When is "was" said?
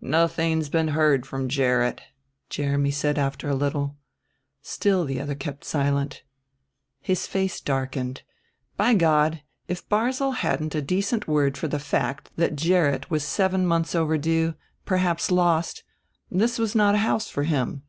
13.10-13.22, 16.58-16.74